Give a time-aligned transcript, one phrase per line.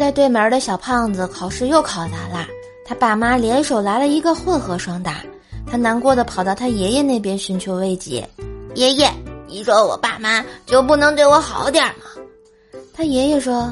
[0.00, 2.46] 在对门的小胖子考试又考砸了，
[2.86, 5.16] 他爸妈联手来了一个混合双打，
[5.70, 8.26] 他难过的跑到他爷爷那边寻求慰藉。
[8.74, 9.12] 爷爷，
[9.46, 11.92] 你说我爸妈就不能对我好点吗？
[12.94, 13.70] 他爷爷说：“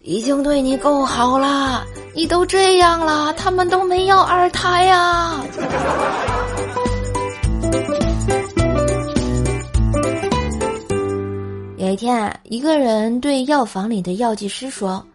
[0.00, 1.84] 已经对你够好了，
[2.14, 5.38] 你都这样了，他们都没要二胎呀。”
[11.76, 15.06] 有一天，一个人对药房里的药剂师说：“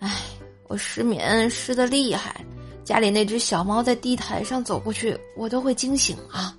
[0.00, 0.10] 哎，
[0.68, 2.44] 我失眠失的厉害，
[2.84, 6.54] 家里那只小猫在地台上走过去，我都会惊醒啊。”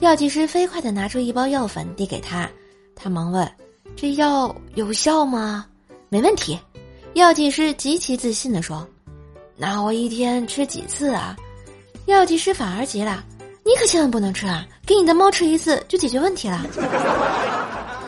[0.00, 2.50] 药剂师飞快的拿出一包药粉递给他，
[2.96, 3.48] 他忙问
[3.94, 5.66] ：“这药有效吗
[6.10, 6.58] ？”“没问题。”
[7.14, 8.86] 药剂师极其自信的说。
[9.56, 11.36] “那我一天吃几次啊？”
[12.06, 13.24] 药剂师反而急了
[13.64, 14.66] ：“你可千万不能吃啊！
[14.84, 16.66] 给你的猫吃一次就解决问题了。”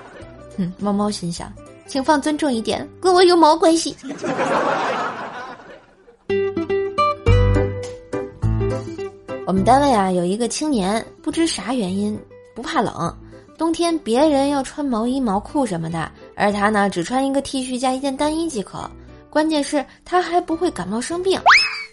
[0.59, 1.51] 哼，猫猫心想
[1.87, 3.97] ：“请放尊重一点，跟我有毛关系？”
[9.47, 12.19] 我们单位啊有一个青年，不知啥原因
[12.55, 13.17] 不怕冷，
[13.57, 18.91] 冬天别人要穿毛衣毛裤什么的，而他呢只穿一个 T 恤加一件单衣即可。
[19.31, 21.41] 关键是他还不会感冒生病。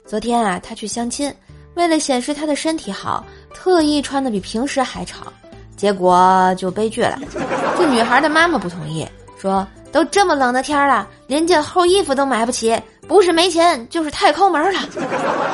[0.07, 1.31] 昨天啊他去相亲，
[1.75, 5.31] 为了显示他的身体好，特意穿的比平时还潮，
[5.77, 7.19] 结果就悲剧了。
[7.77, 12.75] 这女孩的妈妈不同意，说都这么冷的天了，连件厚衣服都买不起，
[13.07, 14.79] 不是没钱就是太抠门了。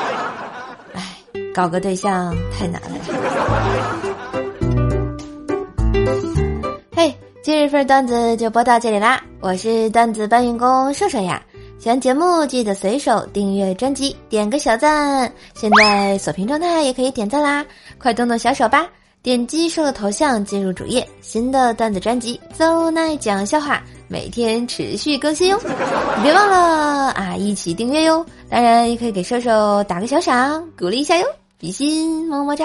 [0.94, 1.18] 哎
[1.54, 2.88] 搞个对象太难了。
[6.96, 9.22] 嘿，今日份段子就播到这里啦！
[9.40, 11.42] 我是段子搬运工瘦瘦呀。
[11.78, 15.30] 喜欢节目记得随手订阅专辑，点个小赞。
[15.54, 17.62] 现在锁屏状态也可以点赞啦，
[17.98, 18.86] 快动动小手吧！
[19.22, 23.76] 点击瘦的头像进入主页，新的段子专辑《邹奈讲笑话》
[24.08, 25.60] 每天持续更新哟，
[26.22, 28.24] 别忘了啊，一起订阅哟！
[28.48, 31.26] 当然也可以给瘦瘦打个小赏，鼓励一下哟。
[31.58, 32.64] 比心么么哒。